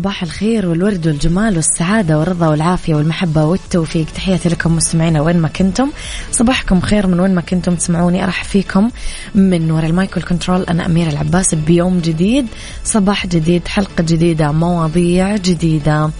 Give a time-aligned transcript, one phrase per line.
[0.00, 4.06] صباح الخير والورد والجمال والسعادة والرضا والعافية والمحبة والتوفيق.
[4.14, 5.90] تحياتي لكم مستمعينا وين ما كنتم.
[6.32, 8.24] صباحكم خير من وين ما كنتم تسمعوني.
[8.24, 8.90] أرحب فيكم
[9.34, 10.62] من وراء ال mic وال control.
[10.62, 12.46] أنا أميرة العباس بيوم جديد.
[12.84, 16.10] صباح جديد حلقة جديدة مواضيع جديدة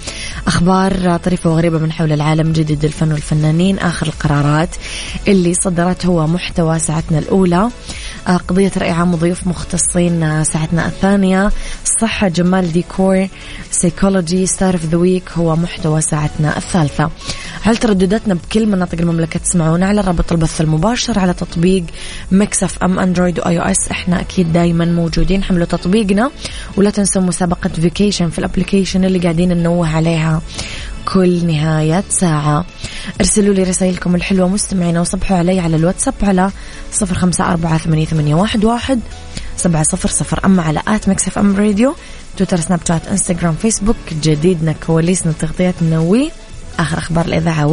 [0.47, 4.77] أخبار طريفة وغريبة من حول العالم جديد الفن والفنانين آخر القرارات
[5.29, 7.71] اللي صدرته هو محتوى ساعتنا الأولى.
[8.29, 11.53] قضية رأي عام وضيوف مختصين آه، ساعتنا الثانية.
[12.01, 13.29] صحة جمال ديكور
[13.71, 17.11] psychology star of the week هو محتوى ساعتنا الثالثة.
[17.63, 21.85] على تردداتنا بكل مناطق المملكة تسمعونا على رابط البث المباشر على تطبيق
[22.33, 26.31] Mix FM Android و iOS إحنا أكيد دايما موجودين حملوا تطبيقنا.
[26.77, 30.43] ولا تنسوا مسابقة vacation في ال application اللي قاعدين ننوه عليها.
[31.15, 32.65] كل نهاية ساعة.
[33.21, 36.51] ارسلوا لي رسائلكم الحلوة مستمعينا وصبحوا علي على الواتساب على
[36.93, 39.01] صفر خمسة أربعة ثمانية واحد
[39.57, 40.41] سبعة صفر صفر.
[40.45, 41.95] أما على at Mix FM Radio
[42.37, 46.17] تويتر سناب شات إنستغرام فيسبوك جديدنا كواليسنا تغطياتنا و
[46.79, 47.67] آخر أخبار الإذاعة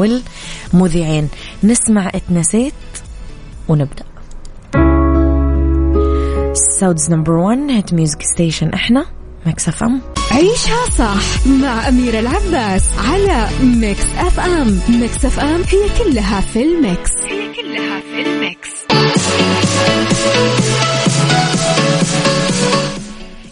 [0.73, 1.29] والمذيعين.
[1.63, 2.73] نسمع اتنسيت
[3.67, 4.05] ونبدأ.
[6.79, 9.05] Saudi's number 1 hit music station إحنا
[9.45, 10.01] Mix FM.
[10.31, 14.79] عيشها صح مع أميرة العباس على Mix FM.
[14.89, 17.11] Mix FM هي كلها في ال mix.
[17.25, 18.69] هي كلها في ال mix.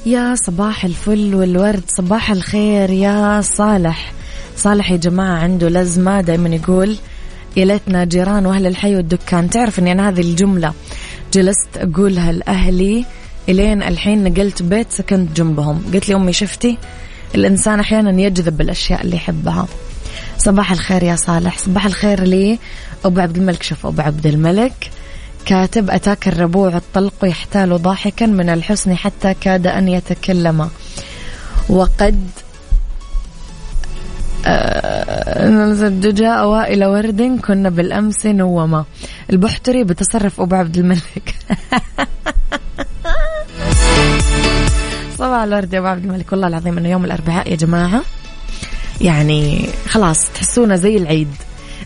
[0.06, 4.12] يا صباح الفل والورد صباح الخير يا صالح.
[4.58, 6.96] صالح يا جماعة عنده لزمة دايما يقول
[7.58, 9.50] يا ليتنا جيران وأهل الحي والدكان.
[9.50, 10.74] تعرف إني أنا هذه الجملة
[11.34, 13.06] جلست أقولها لأهلي
[13.50, 15.84] إلين الحين نقلت بيت سكنت جنبهم.
[15.94, 16.78] قلت لي امي شفتي؟
[17.36, 19.68] الإنسان أحيانا يجذب الأشياء اللي يحبها.
[20.38, 21.58] صباح الخير يا صالح.
[21.58, 22.60] صباح الخير لي.
[23.06, 23.64] أبو عبد الملك.
[23.64, 24.92] شوف أبو عبد الملك
[25.46, 30.70] كاتب أتاك الربوع الطلق يحتال ضاحكا من الحسن حتى كاد أن يتكلم.
[31.70, 32.28] وقد
[35.40, 38.86] نزججا أوائل ورد كنا بالأمس نوما.
[39.30, 41.36] البحتري بتصرف أبو عبد الملك.
[45.26, 48.02] صباح الورد يا أبو عبد الملك والله العظيم أنه يوم الأربعاء يا جماعة.
[49.02, 51.28] يعني خلاص تحسونا زي العيد.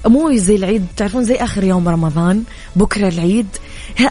[0.05, 2.43] مو زي العيد تعرفون زي آخر يوم رمضان
[2.75, 3.47] بكرة العيد.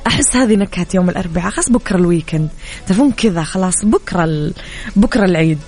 [0.06, 2.48] أحس هذه نكهة يوم الأربعاء خلاص بكرة الويكند
[2.86, 4.52] تعرفون كذا خلاص بكرة ال...
[4.96, 5.58] بكرة العيد.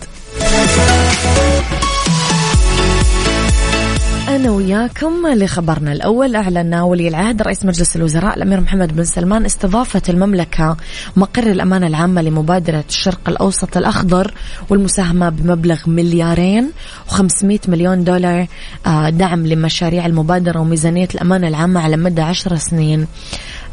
[4.30, 6.36] أنا وياكم لخبرنا الأول.
[6.36, 10.76] أعلن ولي العهد رئيس مجلس الوزراء الأمير محمد بن سلمان استضافة المملكة
[11.16, 14.34] مقر الأمانة العامة لمبادرة الشرق الأوسط الأخضر
[14.68, 16.70] والمساهمة بمبلغ مليارين
[17.08, 18.46] و500 مليون دولار
[18.86, 23.06] آه، دعم لمشاريع المبادرة وميزانية الأمانة العامة على مدى عشر سنين.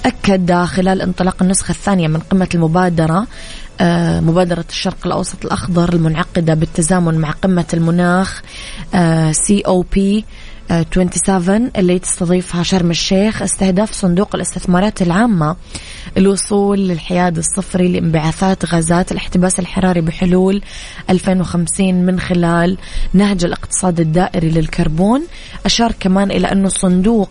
[0.06, 3.28] أكد خلال انطلاق النسخة الثانية من قمة المبادرة
[3.82, 8.42] آه، مبادرة الشرق الأوسط الأخضر المنعقدة بالتزامن مع قمة المناخ
[9.32, 10.26] سي أو بي
[10.70, 15.56] 27 اللي تستضيفها شرم الشيخ استهداف صندوق الاستثمارات العامة
[16.18, 20.62] الوصول للحياد الصفري لانبعاثات غازات الاحتباس الحراري بحلول
[21.10, 22.78] 2050 من خلال
[23.14, 25.24] نهج الاقتصاد الدائري للكربون.
[25.66, 27.30] أشار كمان إلى أنه صندوق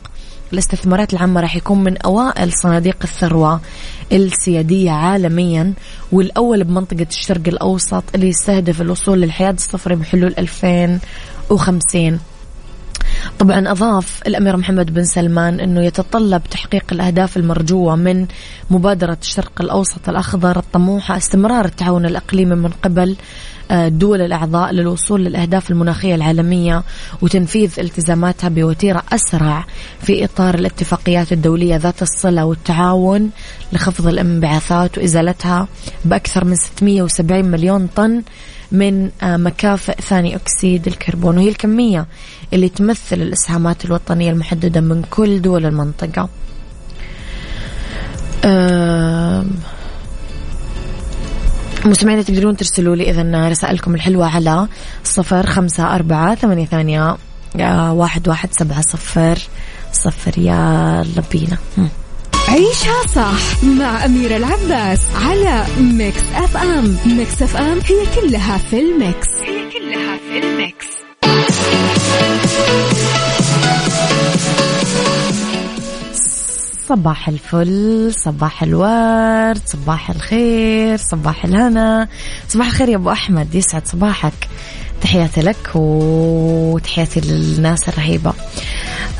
[0.52, 3.60] الاستثمارات العامة راح يكون من أوائل صناديق الثروة
[4.12, 5.72] السيادية عالميا
[6.12, 12.20] والأول بمنطقة الشرق الأوسط اللي يستهدف الوصول للحياد الصفري بحلول 2050
[13.38, 18.26] طبعا أضاف الأمير محمد بن سلمان أنه يتطلب تحقيق الأهداف المرجوة من
[18.70, 23.16] مبادرة الشرق الأوسط الأخضر الطموحة استمرار التعاون الإقليمي من قبل
[23.70, 26.82] الدول آه، الأعضاء للوصول للأهداف المناخية العالمية
[27.22, 29.64] وتنفيذ التزاماتها بوتيرة أسرع
[30.00, 33.30] في إطار الاتفاقيات الدولية ذات الصلة والتعاون
[33.72, 35.68] لخفض الانبعاثات وإزالتها
[36.04, 38.22] بأكثر من 670 مليون طن
[38.72, 41.36] من آه، مكافئ ثاني أكسيد الكربون.
[41.38, 42.06] وهي الكمية
[42.52, 46.28] اللي تمثل الإسهامات الوطنية المحددة من كل دول المنطقة.
[51.86, 54.68] مستمعينا تقدرون ترسلوا لي إذا رسائلكم الحلوة على
[55.04, 57.16] صفر خمسة أربعة ثمانية ثانية
[57.60, 59.38] آه، واحد واحد سبعة صفر
[59.92, 60.38] صفر.
[60.38, 61.58] يا بينا
[62.48, 66.96] عيشها صح مع أميرة العباس على Mix FM.
[67.06, 69.28] Mix FM هي كلها في ال mix.
[69.42, 70.86] هي كلها في ال mix.
[76.88, 82.08] صباح الفل صباح الورد صباح الخير صباح الهنا.
[82.48, 84.48] صباح الخير يا أبو أحمد يسعد صباحك.
[85.02, 88.32] تحياتي لك وتحياتي للناس الرهيبة.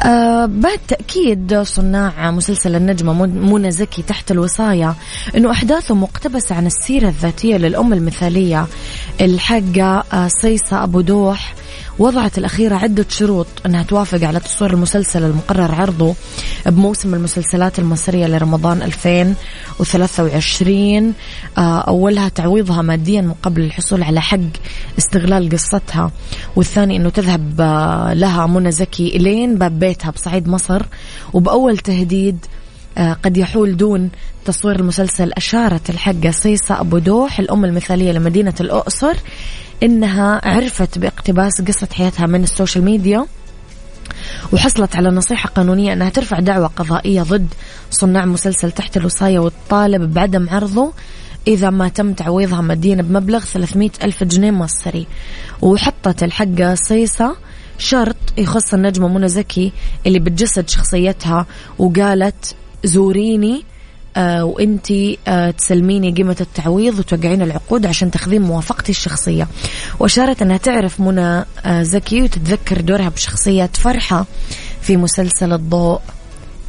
[0.05, 4.95] أه بعد تأكيد صناع مسلسل النجمة منى زكي تحت الوصاية
[5.37, 8.67] أنه أحداثه مقتبسة عن السيرة الذاتية للأم المثالية
[9.21, 11.55] الحاجة آه، صيصة أبو دوح
[11.99, 16.15] وضعت الأخيرة عدة شروط أنها توافق على تصوير المسلسل المقرر عرضه
[16.67, 21.15] بموسم المسلسلات المصرية لرمضان 2023
[21.59, 24.39] آه، أولها تعويضها ماديا مقابل الحصول على حق
[24.99, 26.11] استغلال قصتها
[26.57, 30.83] والثاني أنه تذهب آه، لها منى زكي إلين باب بيتها بصعيد مصر
[31.33, 32.47] وبأول تهديد
[32.99, 34.11] قد يحول دون
[34.45, 39.15] تصوير المسلسل أشارت الحجة صيصة أبو دوح الأم المثالية لمدينة الأقصر.
[39.83, 43.27] إنها عرفت باقتباس قصة حياتها من ال social media
[44.53, 47.47] وحصلت على نصيحة قانونية أنها ترفع دعوة قضائية ضد
[47.91, 50.93] صناع مسلسل تحت الوصاية وتطالب بعدم عرضه
[51.49, 55.07] إذا ما تم تعويضها ماديا بمبلغ 300 ألف جنيه مصري.
[55.63, 57.37] وحطت الحقة صيصة
[57.79, 59.73] شرط يخص النجمة منى زكي
[60.07, 61.47] اللي بتجسد شخصيتها
[61.79, 63.65] وقالت زوريني
[64.17, 69.49] آه وإنتي آه تسلميني قيمة التعويض وتوقعين العقود عشان تاخذين موافقتي الشخصية.
[69.99, 74.27] وأشارت أنها تعرف منى آه زكي وتتذكر دورها بشخصية فرحة
[74.83, 76.01] في مسلسل الضوء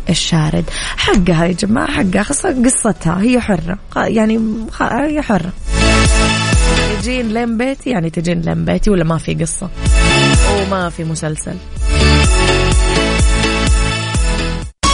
[0.10, 0.64] الشارد.
[0.98, 3.78] حقها يا جماعة حقها خاصة قصتها هي حرة.
[3.96, 4.40] يعني
[4.82, 5.52] هي حرة.
[7.02, 9.70] تجين لين بيتي يعني تجين لين بيتي ولا ما في قصة؟
[10.58, 11.56] وما في مسلسل.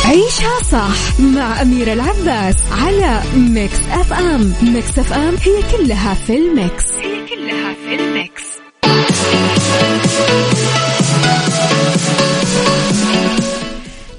[0.05, 4.53] عيشها صح مع أميرة العباس على Mix FM.
[4.63, 6.85] Mix FM هي كلها في ال mix.
[7.01, 8.43] هي كلها في ال mix.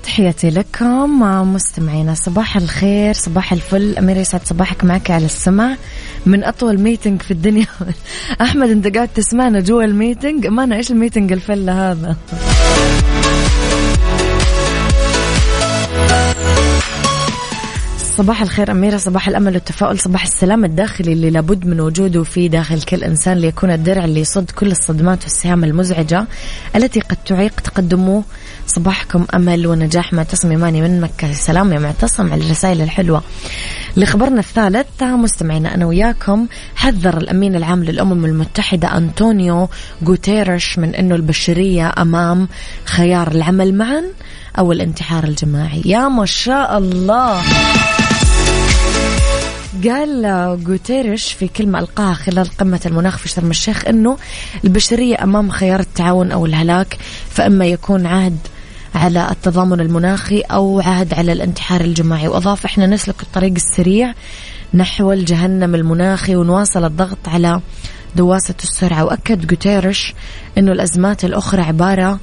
[0.04, 1.20] تحياتي لكم
[1.54, 3.98] مستمعينا صباح الخير صباح الفل.
[3.98, 5.76] أميرة يسعد صباحك معك على السمع
[6.26, 7.66] من أطول meeting في الدنيا.
[8.40, 10.46] أحمد أنت قاعد تسمعنا جوا ال meeting.
[10.46, 12.16] ما أنا إيش الميتنج الفلة هذا؟
[18.16, 22.82] صباح الخير أميرة صباح الأمل والتفاؤل صباح السلام الداخلي اللي لابد من وجوده في داخل
[22.82, 26.26] كل إنسان ليكون الدرع اللي يصد كل الصدمات والسهام المزعجة
[26.76, 28.22] التي قد تعيق تقدمه.
[28.66, 31.32] صباحكم أمل ونجاح معتصم إيماني من مكة.
[31.32, 33.22] سلام يا معتصم على الرسائل الحلوة.
[33.96, 36.46] لخبرنا الثالث مستمعينا أنا وياكم
[36.76, 39.68] حذر الأمين العام للأمم المتحدة أنطونيو
[40.04, 42.48] غوتيرش من أنه البشرية أمام
[42.84, 44.04] خيار العمل معا
[44.58, 45.82] أو الانتحار الجماعي.
[45.84, 47.42] يا ما شاء الله!
[49.84, 50.26] قال
[50.66, 54.18] غوتيريش في كلمة ألقاها خلال قمة المناخ في شرم الشيخ أنه
[54.64, 56.98] البشرية أمام خيار التعاون أو الهلاك
[57.30, 58.38] فإما يكون عهد
[58.94, 62.28] على التضامن المناخي أو عهد على الانتحار الجماعي.
[62.28, 64.14] وأضاف إحنا نسلك الطريق السريع
[64.74, 67.60] نحو الجهنم المناخي ونواصل الضغط على
[68.16, 69.04] دواسة السرعة.
[69.04, 70.14] وأكد غوتيريش
[70.58, 72.18] أنه الأزمات الأخرى عبارة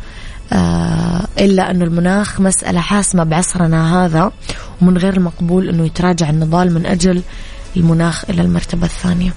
[0.53, 4.31] آه، إلا أن المناخ مسألة حاسمة بعصرنا هذا
[4.81, 7.21] ومن غير المقبول أنه يتراجع النضال من أجل
[7.77, 9.33] المناخ إلى المرتبة الثانية.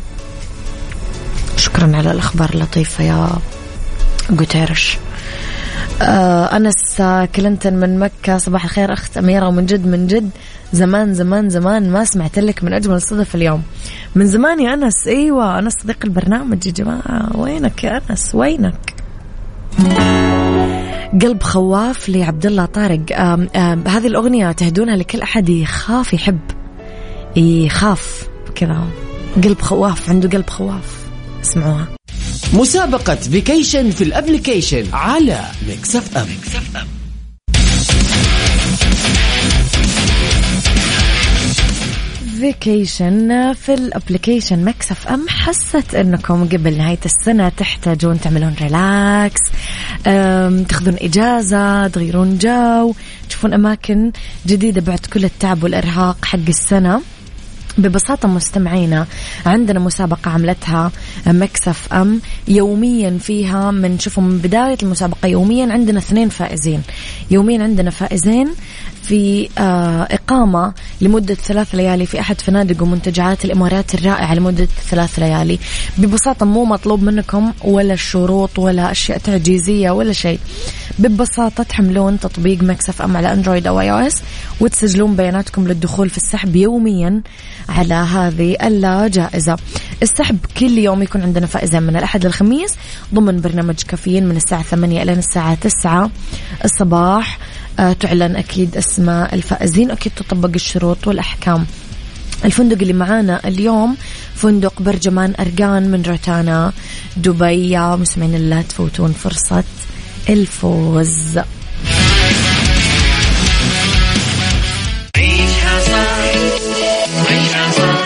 [1.56, 3.28] شكرا على الأخبار اللطيفة يا
[4.30, 4.98] جوتيرش.
[6.02, 7.02] أنس
[7.36, 10.30] كلينتون من مكة صباح الخير أخت أميرة ومن جد من جد
[10.72, 13.62] زمان زمان زمان ما سمعت لك من أجمل الصدف اليوم.
[14.14, 17.28] من زمان يا أنس أيوة أنا صديق البرنامج يا جماعة.
[17.34, 18.94] وينك يا أنس؟ وينك؟
[21.22, 23.00] قلب خواف لعبد الله طارق.
[23.12, 26.40] آم آم هذه الأغنية تهدونها لكل أحد يخاف يحب
[27.36, 28.84] يخاف كذا.
[29.44, 31.06] قلب خواف عنده قلب خواف.
[31.42, 31.86] اسمعوها.
[32.54, 36.26] مسابقة vacation في ال application على Mix FM,
[42.40, 49.40] vacation في ال application Mix FM حست إنكم قبل نهاية السنة تحتاجون تعملون relax
[50.68, 52.94] تاخذون إجازة تغيرون جو
[53.28, 54.12] تشوفون أماكن
[54.46, 57.00] جديدة بعد كل التعب والإرهاق حق السنة.
[57.78, 59.06] ببساطة مستمعينا
[59.46, 60.92] عندنا مسابقة عملتها
[61.26, 66.82] Mix FM يوميا فيها من شوفوا من بداية المسابقة يوميا عندنا اثنين فائزين.
[67.30, 68.54] يوميا عندنا فائزين
[69.08, 75.58] في آه، إقامة لمدة ثلاث ليالي في أحد فنادق ومنتجعات الإمارات الرائعة لمدة ثلاث ليالي.
[75.98, 80.38] ببساطة مو مطلوب منكم ولا شروط ولا أشياء تعجيزية ولا شيء.
[80.98, 84.22] ببساطة تحملون تطبيق Mix FM على Android أو iOS
[84.60, 87.22] وتسجلون بياناتكم للدخول في السحب يوميا
[87.68, 89.56] على هذه الجائزة
[90.02, 92.74] السحب كل يوم يكون عندنا فائزين من الأحد للخميس
[93.14, 96.10] ضمن برنامج كافيين من الساعة 8 إلى الساعة 9
[96.64, 97.38] الصباح.
[97.76, 101.66] تعلن أكيد أسماء الفائزين أكيد تطبق الشروط والأحكام.
[102.44, 103.96] الفندق اللي معانا اليوم
[104.34, 106.72] فندق برجمان أرقان من روتانا
[107.16, 109.64] دبي يا مسلمين لا تفوتون فرصة
[110.28, 111.38] الفوز.
[115.16, 115.80] عيشها
[117.30, 118.04] عيشها صح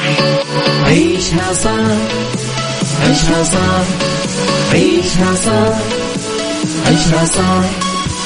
[0.86, 1.98] عيشها صح
[3.02, 3.84] عيشها صح
[4.72, 5.78] عيشها صح
[6.86, 7.87] عيشها صح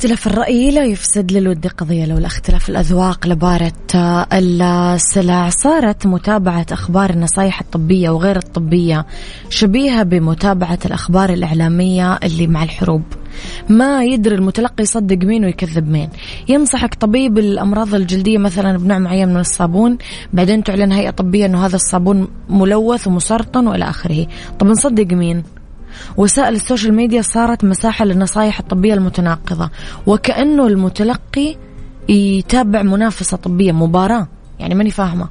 [0.00, 3.72] اختلاف الرأي لا يفسد للود قضية لولا اختلاف الأذواق لبارة
[4.32, 5.48] السلع.
[5.48, 9.06] صارت متابعة أخبار النصايح الطبية وغير الطبية
[9.50, 13.02] شبيهة بمتابعة الأخبار الإعلامية اللي مع الحروب.
[13.68, 16.08] ما يدري المتلقي يصدق مين ويكذب مين.
[16.48, 19.98] ينصحك طبيب الأمراض الجلدية مثلا بنوع معين من الصابون
[20.32, 24.26] بعدين تعلن هيئة طبية أنه هذا الصابون ملوث ومسرطن وإلى آخره.
[24.58, 25.42] طب نصدق مين؟
[26.16, 29.70] وسائل ال social media صارت مساحة للنصائح الطبية المتناقضة
[30.06, 31.56] وكأنه المتلقي
[32.08, 34.28] يتابع منافسة طبية مباراة
[34.58, 35.28] يعني ماني فاهمة.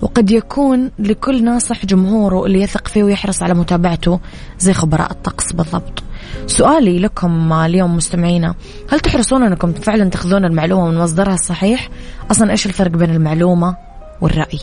[0.00, 4.20] وقد يكون لكل ناصح جمهوره اللي يثق فيه ويحرص على متابعته
[4.58, 6.02] زي خبراء الطقس بالضبط.
[6.46, 8.54] سؤالي لكم اليوم مستمعينا
[8.90, 11.88] هل تحرصون أنكم فعلا تأخذون المعلومة من مصدرها الصحيح؟
[12.30, 13.76] أصلا إيش الفرق بين المعلومة
[14.20, 14.58] والرأي؟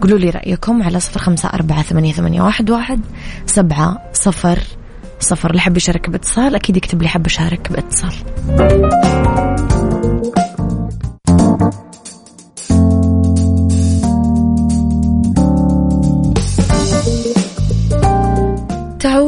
[0.00, 3.00] قولوا لي رأيكم على صفر خمسة أربعة ثمانية, ثمانية واحد, واحد
[3.46, 4.58] سبعة صفر
[5.20, 5.50] صفر.
[5.50, 8.12] اللي حب يشارك باتصال أكيد يكتب لي حب يشارك باتصال.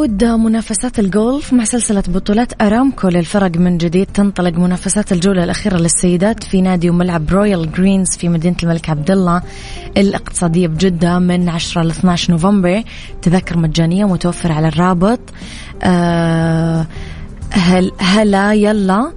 [0.04, 6.44] تعود منافسات الجولف مع سلسلة بطولات أرامكو للفرق من جديد تنطلق منافسات الجولة الأخيرة للسيدات
[6.44, 9.42] في نادي وملعب Royal Greens في مدينة الملك عبد الله
[9.96, 12.82] الاقتصادية بجدة من 10 ل 12 نوفمبر.
[13.22, 15.20] تذاكر مجانية متوفرة على الرابط.
[15.82, 16.86] آه
[17.50, 19.12] هلا يلا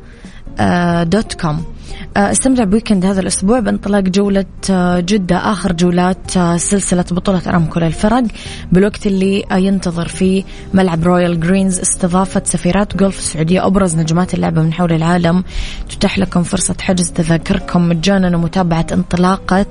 [0.59, 1.76] آه dot com.
[2.17, 7.79] استمتع ب weekend هذا الأسبوع بانطلاق جولة آه، جدة آخر جولات آه، سلسلة بطولة أرامكو
[7.79, 8.23] للفرق
[8.71, 14.73] بالوقت اللي ينتظر فيه ملعب Royal Greens استضافة سفيرات جولف السعودية أبرز نجمات اللعبة من
[14.73, 15.43] حول العالم.
[15.89, 19.65] تتاح لكم فرصة حجز تذاكركم مجانا ومتابعة انطلاقة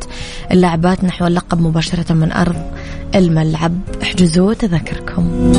[0.53, 2.57] اللاعبات نحو اللقب مباشرة من أرض
[3.15, 3.73] الملعب.
[4.03, 5.53] احجزوا تذاكركم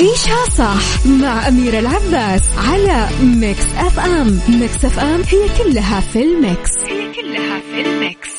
[0.00, 4.40] عيشها صح مع أميرة العباس على Mix FM.
[4.48, 6.70] Mix FM هي كلها في ال mix.
[6.88, 8.30] هي كلها في ال mix.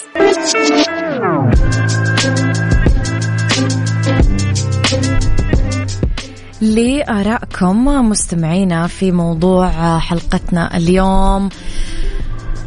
[6.61, 11.49] لآرائكم مستمعينا في موضوع حلقتنا اليوم.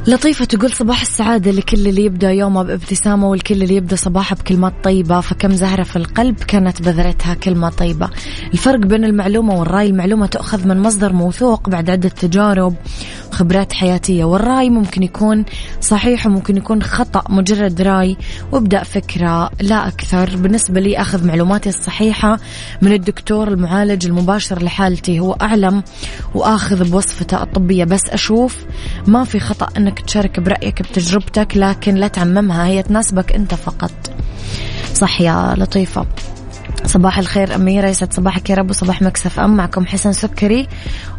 [0.07, 5.21] لطيفة تقول صباح السعادة لكل اللي يبدأ يومه بابتسامة والكل اللي يبدأ صباحه بكلمات طيبة
[5.21, 8.11] فكم زهرة في القلب كانت بذرتها كلمة طيبة.
[8.53, 12.75] الفرق بين المعلومة والرأي المعلومة تؤخذ من مصدر موثوق بعد عدة تجارب.
[13.35, 14.25] خبرات حياتية.
[14.25, 15.45] والرأي ممكن يكون
[15.81, 18.17] صحيح وممكن يكون خطأ مجرد رأي.
[18.53, 20.37] وابدأ فكرة لا أكثر.
[20.37, 22.39] بالنسبة لي أخذ معلوماتي الصحيحة
[22.83, 25.21] من الدكتور المعالج المباشر لحالتي.
[25.21, 25.83] هو أعلم
[26.35, 27.85] وآخذ بوصفته الطبية.
[27.85, 28.57] بس أشوف
[29.07, 32.67] ما في خطأ أنك تشارك برأيك بتجربتك لكن لا تعممها.
[32.67, 33.93] هي تناسبك أنت فقط.
[34.95, 36.07] صح يا لطيفة.
[36.87, 39.57] صباح الخير أميرة يسعد صباحك يا رب وصباح Mix FM.
[39.57, 40.67] معكم حسن سكري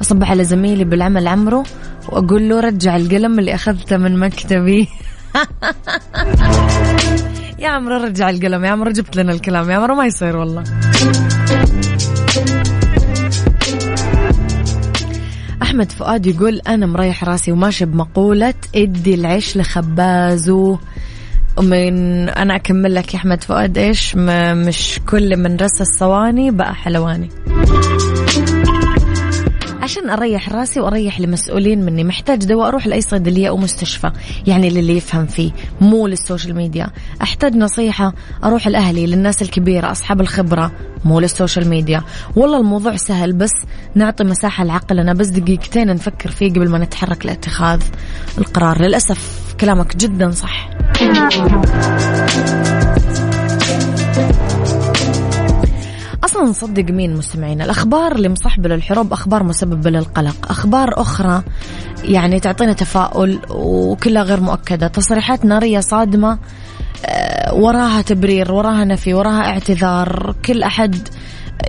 [0.01, 1.63] وصبح على زميلي بالعمل عمرو.
[2.09, 4.87] وأقول له رجع القلم اللي أخذته من مكتبي.
[7.59, 8.65] يا عمرو رجع القلم.
[8.65, 9.69] يا عمرو جبت لنا الكلام.
[9.69, 10.63] يا عمرو ما يصير والله.
[15.61, 20.79] أحمد فؤاد يقول أنا مريح راسي وماشي بمقولة إدي العيش لخبازه
[21.59, 27.29] من أنا أكمل لك يا أحمد فؤاد إيش؟ مش كل من رس الصواني بقى حلواني.
[29.81, 34.11] عشان أريح راسي وأريح المسؤولين مني محتاج دواء أروح لأي صيدلية أو مستشفى
[34.47, 36.87] يعني للي يفهم فيه مو لل social media.
[37.21, 40.71] أحتاج نصيحة أروح لأهلي للناس الكبيرة أصحاب الخبرة
[41.05, 42.03] مو لل social media.
[42.35, 43.53] والله الموضوع سهل بس
[43.95, 45.13] نعطي مساحة لعقلنا.
[45.13, 47.81] بس دقيقتين نفكر فيه قبل ما نتحرك لاتخاذ
[48.37, 48.81] القرار.
[48.81, 50.74] للأسف كلامك جدا صح.
[56.25, 61.43] أصلا نصدق مين مستمعينا؟ الأخبار اللي مصاحبة للحروب أخبار مسببة للقلق أخبار أخرى
[62.03, 64.87] يعني تعطينا تفاؤل وكلها غير مؤكدة.
[64.87, 66.37] تصريحات نارية صادمة
[67.05, 70.35] آه، وراها تبرير وراها نفي وراها اعتذار.
[70.45, 71.07] كل أحد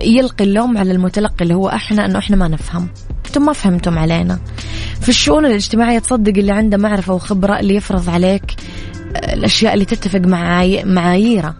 [0.03, 2.87] يلقي اللوم على المتلقي اللي هو إحنا إنه إحنا ما نفهم.
[3.25, 4.39] أنتم ما فهمتم علينا.
[5.01, 8.55] في الشؤون الاجتماعية تصدق اللي عنده معرفة وخبرة اللي يفرض عليك
[9.15, 11.55] الأشياء اللي تتفق مع معاييره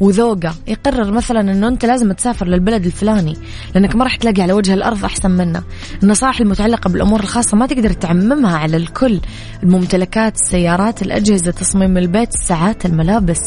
[0.00, 3.36] وذوقه يقرر مثلا إنه أنت لازم تسافر للبلد الفلاني
[3.74, 5.62] لأنك ما راح تلاقي على وجه الأرض أحسن منه.
[6.02, 9.20] النصائح المتعلقة بالأمور الخاصة ما تقدر تعممها على الكل.
[9.62, 13.40] الممتلكات السيارات الأجهزة تصميم البيت الساعات الملابس.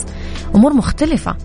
[0.55, 1.35] أمور مختلفة.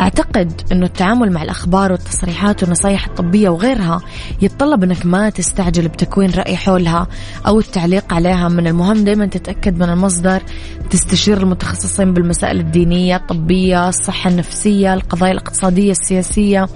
[0.00, 4.00] أعتقد أنه التعامل مع الأخبار والتصريحات والنصايح الطبية وغيرها
[4.42, 7.06] يتطلب أنك ما تستعجل بتكوين رأي حولها
[7.46, 10.42] أو التعليق عليها من المهم دائما تتأكد من المصدر
[10.90, 16.68] تستشير المتخصصين بالمسائل الدينية الطبية الصحة النفسية القضايا الاقتصادية السياسية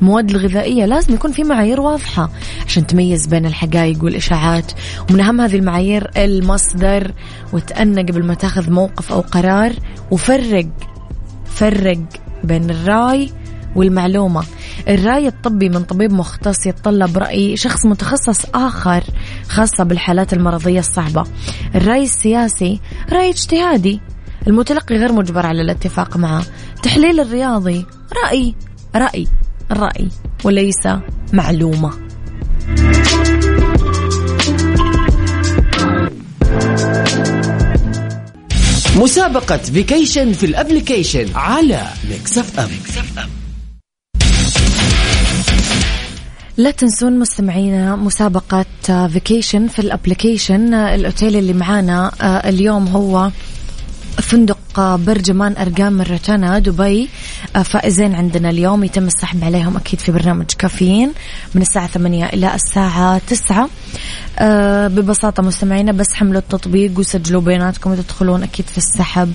[0.00, 2.30] المواد الغذائية لازم يكون في معايير واضحة
[2.66, 4.72] عشان تميز بين الحقائق والإشاعات.
[5.10, 7.12] ومن أهم هذه المعايير المصدر
[7.52, 9.72] وتأنى قبل ما تأخذ موقف أو قرار
[10.10, 10.66] وفرق
[11.44, 13.32] فرق بين الراي
[13.76, 14.44] والمعلومة.
[14.88, 19.04] الرأي الطبي من طبيب مختص يتطلب رأي شخص متخصص آخر
[19.48, 21.24] خاصة بالحالات المرضية الصعبة.
[21.74, 22.80] الرأي السياسي
[23.12, 24.00] رأي اجتهادي.
[24.46, 26.42] المتلقي غير مجبر على الاتفاق معه.
[26.82, 27.86] تحليل الرياضي
[28.24, 28.54] رأي
[28.96, 29.26] رأي
[29.70, 30.08] الرأي
[30.44, 30.88] وليس
[31.32, 32.03] معلومة.
[38.96, 42.68] مسابقة vacation في ال application على Mix FM
[46.56, 48.64] لا تنسون مستمعينا مسابقة
[49.08, 53.30] vacation في ال application الأوتيل اللي معانا آه، اليوم هو
[54.22, 57.08] فندق برجمان أرقام من روتانا دبي
[57.56, 61.12] آه، فائزين عندنا اليوم يتم السحب عليهم أكيد في برنامج كافيين
[61.54, 63.68] من الساعة ثمانية إلى الساعة تسعة.
[64.38, 69.32] أه ببساطة مستمعينا بس حملوا التطبيق وسجلوا بياناتكم وتدخلون أكيد في السحب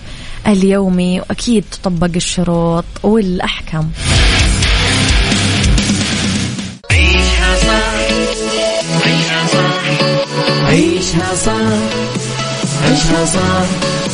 [0.48, 3.92] اليومي وأكيد تطبق الشروط والأحكام.
[6.92, 7.94] عيشها صح
[9.06, 9.84] عيشها صح
[10.70, 11.54] عيشها صح
[12.84, 14.09] عيشها صح.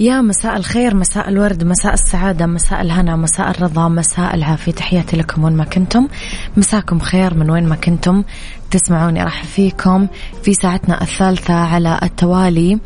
[0.00, 4.72] يا مساء الخير مساء الورد مساء السعادة مساء الهنا مساء الرضا مساء العافية.
[4.72, 6.08] تحياتي لكم وين ما كنتم.
[6.56, 8.24] مساكم خير من وين ما كنتم.
[8.70, 10.08] تسمعوني راح فيكم
[10.42, 12.78] في ساعتنا الثالثة على التوالي.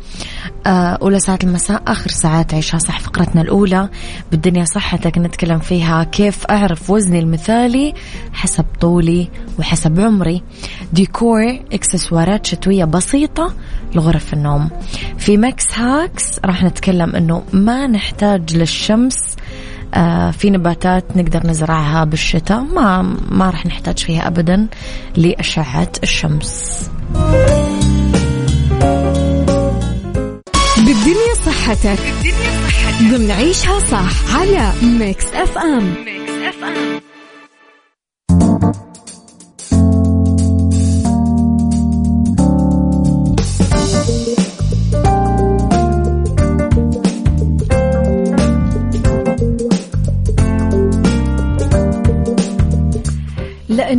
[0.67, 0.69] آه،
[1.01, 3.89] أولى ساعات المساء آخر ساعات عيشها صح فقرتنا الأولى.
[4.31, 7.93] بالدنيا صحتك نتكلم فيها كيف أعرف وزني المثالي
[8.33, 10.43] حسب طولي وحسب عمري.
[10.93, 13.53] ديكور إكسسوارات شتوية بسيطة
[13.95, 14.69] لغرف النوم.
[15.17, 19.35] في Mix Hacks راح نتكلم أنه ما نحتاج للشمس
[20.31, 24.67] في نباتات نقدر نزرعها بالشتاء ما ما راح نحتاج فيها ابدا
[25.17, 26.81] لأشعة الشمس.
[30.77, 31.99] بالدنيا صحتك.
[31.99, 33.17] بالدنيا صحتك.
[33.17, 37.01] ضمن عيشها صح على Mix FM Mix FM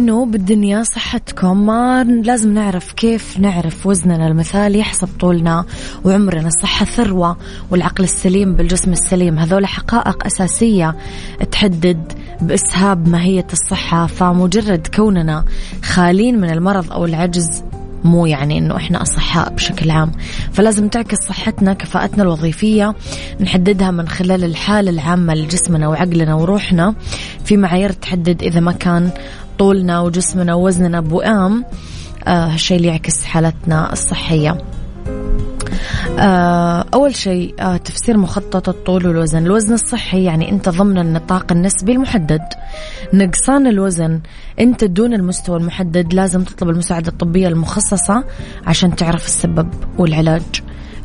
[0.07, 5.65] لأنه بالدنيا صحتكم ما لازم نعرف كيف نعرف وزننا المثالي حسب طولنا
[6.05, 7.37] وعمرنا الصحة ثروة
[7.71, 9.39] والعقل السليم بالجسم السليم.
[9.39, 10.97] هذول حقائق أساسية
[11.51, 15.45] تحدد بإسهاب ماهية الصحة فمجرد كوننا
[15.83, 17.65] خالين من المرض أو العجز
[18.05, 20.13] مو يعني إنه إحنا أصحاء بشكل عام.
[20.53, 22.95] فلازم تعكس صحتنا كفاءتنا الوظيفية
[23.41, 26.95] نحددها من خلال الحالة العامة لجسمنا وعقلنا وروحنا.
[27.45, 29.11] في معايير تحدد إذا ما كان
[29.59, 31.65] طولنا وجسمنا ووزننا بوئام
[32.27, 34.59] آه هالشيء اللي يعكس حالتنا الصحية.
[36.19, 39.47] آه أول شيء آه تفسير مخطط الطول والوزن.
[39.47, 42.43] الوزن الصحي يعني أنت ضمن النطاق النسبي المحدد.
[43.15, 44.21] نقصان الوزن
[44.61, 48.25] أنت دون المستوى المحدد لازم تطلب المساعدة الطبية المخصصة
[48.67, 50.43] عشان تعرف السبب والعلاج.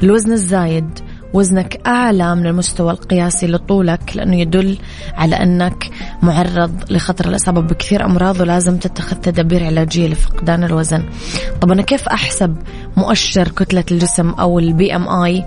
[0.03, 0.99] الوزن الزايد
[1.33, 4.77] وزنك أعلى من المستوى القياسي لطولك لأنه يدل
[5.13, 5.89] على أنك
[6.21, 11.03] معرض لخطر الإصابة بكثير أمراض ولازم تتخذ تدابير علاجية لفقدان الوزن.
[11.61, 12.55] طب أنا كيف أحسب
[12.97, 15.45] مؤشر كتلة الجسم أو ال BMI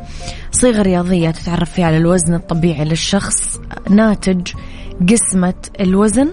[0.51, 4.49] صيغة رياضية تتعرف فيها على الوزن الطبيعي للشخص ناتج
[5.11, 6.29] قسمة الوزن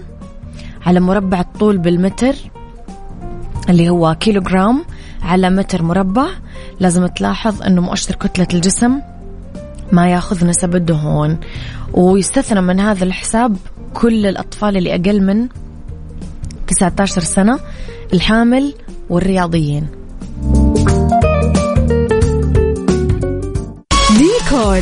[0.86, 2.34] على مربع الطول بالمتر
[3.68, 4.84] اللي هو كيلوغرام
[5.22, 6.26] على متر مربع.
[6.80, 9.00] لازم تلاحظ أنه مؤشر كتلة الجسم
[9.92, 11.38] ما ياخذ نسب الدهون.
[11.92, 13.56] ويستثنى من هذا الحساب
[13.94, 15.48] كل الأطفال اللي أقل من
[16.66, 17.58] 19 سنة
[18.12, 18.74] الحامل
[19.10, 19.86] والرياضيين.
[24.18, 24.80] ديكور.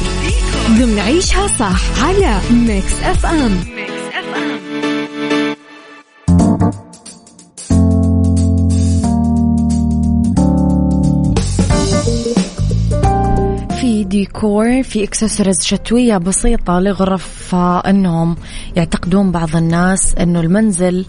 [0.71, 3.57] ضمن عيشها صح على Mix FM.
[14.35, 17.55] ديكور في اكسسوارز شتوية بسيطة لغرف
[17.87, 18.37] النوم.
[18.77, 21.05] يعتقدون بعض الناس أنه المنزل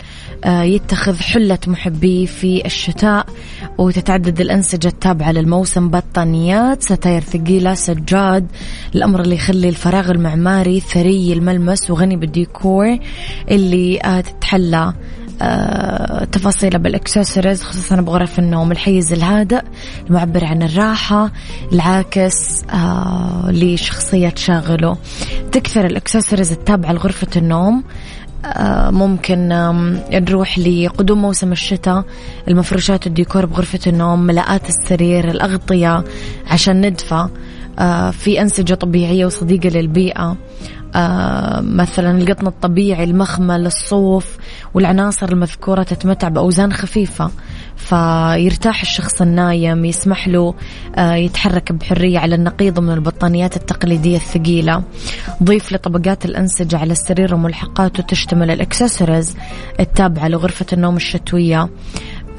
[0.45, 3.25] آه، يتخذ حلة محببة في الشتاء
[3.77, 6.83] وتتعدد الأنسجة التابعة للموسم بطانيات.
[6.83, 8.47] ستاير ثقيلة سجاد
[8.95, 12.97] الأمر اللي يخلي الفراغ المعماري ثري الملمس وغني بالديكور
[13.51, 14.93] اللي آه، تتحلى.
[16.31, 19.61] تفاصيله بالاكسسوارز خصوصا بغرف النوم الحيز الهادئ
[20.09, 21.31] المعبر عن الراحة
[21.73, 24.97] العاكس آه، لشخصية شاغله
[25.51, 27.83] تكثر الاكسسوارز التابعة لغرفة النوم.
[28.45, 29.47] آه، ممكن
[30.11, 32.03] نروح لقدوم موسم الشتاء
[32.47, 36.03] المفروشات الديكور بغرفة النوم ملاءات السرير الأغطية
[36.47, 37.27] عشان ندفى.
[38.11, 40.37] في أنسجة طبيعية وصديقة للبيئة.
[40.95, 44.37] آه مثلا القطن الطبيعي المخمل الصوف
[44.73, 47.31] والعناصر المذكورة تتمتع بأوزان خفيفة
[47.75, 50.53] فيرتاح الشخص النايم يسمح له
[50.95, 54.83] آه يتحرك بحرية على النقيض من البطانيات التقليدية الثقيلة.
[55.43, 59.35] ضيف لطبقات الأنسجة على السرير وملحقاته تشتمل الإكسسوارز
[59.79, 61.69] التابعة لغرفة النوم الشتوية.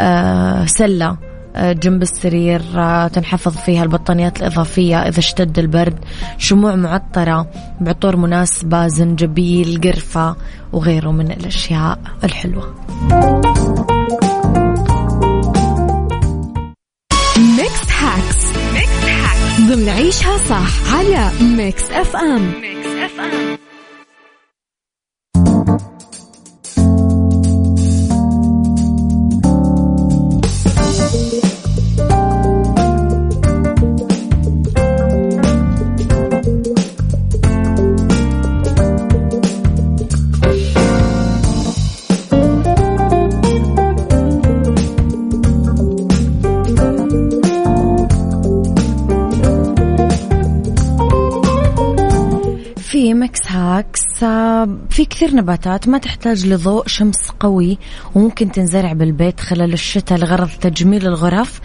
[0.01, 1.32] آه سلة.
[1.57, 5.99] جنب السرير آه، تنحفظ فيها البطانيات الإضافية إذا اشتد البرد
[6.39, 7.47] شموع معطرة
[7.81, 10.37] بعطور مناسبة زنجبيل قرفة
[10.73, 12.75] وغيره من الأشياء الحلوة.
[17.39, 18.53] Mix Hacks
[19.61, 23.21] ضمن عيشها صح على Mix FM Mix F
[52.93, 57.79] في Mix Hacks آه، في كثير نباتات ما تحتاج لضوء شمس قوي
[58.15, 61.61] وممكن تنزرع بالبيت خلال الشتاء لغرض تجميل الغرف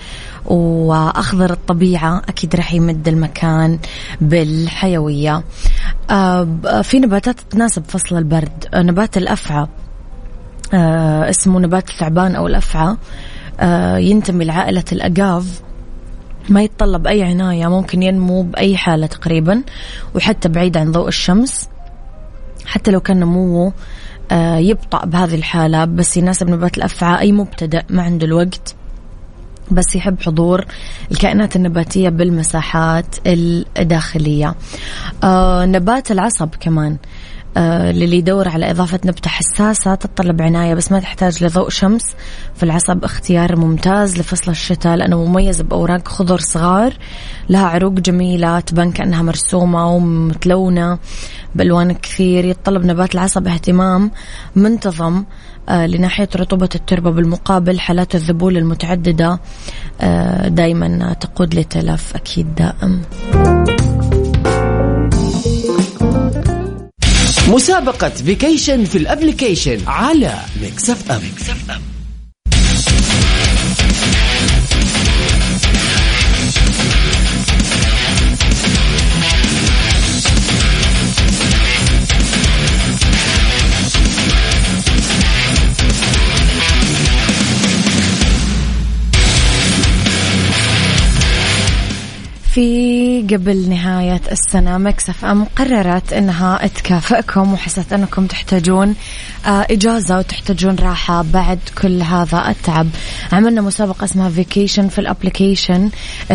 [0.46, 3.80] وأخضر الطبيعة أكيد راح يمد المكان
[4.22, 5.44] بالحيوية.
[6.10, 9.68] آه، في نباتات تناسب فصل البرد آه، نبات الأفعى
[11.30, 12.96] اسمه نبات الثعبان أو الأفعى
[14.04, 15.62] ينتمي لعائلة الأغاف.
[16.50, 19.64] ما يتطلب أي عناية ممكن ينمو بأي حالة تقريبا
[20.16, 21.70] وحتى بعيد عن ضوء الشمس.
[22.66, 23.74] حتى لو كان نموه
[24.32, 28.76] آه، يبطأ بهذه الحالة بس يناسب نبات الأفعى أي مبتدأ ما عنده الوقت.
[29.72, 30.66] بس يحب حضور
[31.12, 34.56] الكائنات النباتية بالمساحات الداخلية.
[35.24, 36.98] آه نبات العصب كمان.
[37.92, 42.16] للي يدور على إضافة نبتة حساسة تتطلب عناية بس ما تحتاج لضوء شمس.
[42.56, 46.94] فالعصب اختيار ممتاز لفصل الشتاء لأنه مميز بأوراق خضر صغار
[47.50, 51.00] لها عروق جميلة تبان كأنها مرسومة ومتلونة
[51.56, 52.46] بألوان كثير.
[52.46, 54.12] يتطلب نبات العصب اهتمام
[54.56, 55.24] منتظم
[55.70, 57.12] آه لناحية رطوبة التربة.
[57.12, 59.40] بالمقابل حالات الذبول المتعددة
[60.02, 63.02] آه دايما تقود لتلف أكيد دائم.
[67.48, 71.82] مسابقة vacation في ال application على Mix FM, Mix FM.
[92.58, 98.96] في قبل نهاية السنة Mix FM قررت أنها تكافئكم وحست أنكم تحتاجون
[99.46, 102.88] آه، إجازة وتحتاجون راحة بعد كل هذا التعب.
[103.32, 105.90] عملنا مسابقة اسمها vacation في ال application.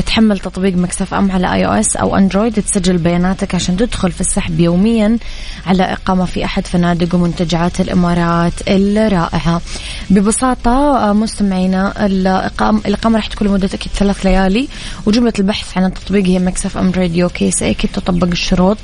[0.06, 5.18] تحمل تطبيق Mix FM على iOS أو Android تسجل بياناتك عشان تدخل في السحب يوميا
[5.66, 9.60] على إقامة في أحد فنادق ومنتجعات الإمارات الرائعة.
[10.10, 14.68] ببساطة آه، مستمعينا الإقامة الإقامة راح تكون لمدة أكيد ثلاث ليالي.
[15.06, 18.76] وجملة البحث عن التطبيق هي Mix FM Radio KSA أكيد تطبق الشروط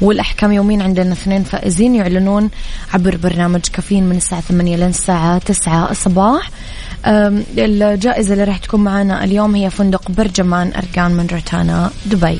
[0.00, 2.50] والأحكام يومين عندنا اثنين فائزين يعلنون
[2.94, 6.50] عبر برنامج كافيين من الساعة 8 لين الساعة 9 الصباح.
[7.58, 12.38] الجائزة اللي راح تكون معنا اليوم هي فندق برجمان أركان من روتانا دبي.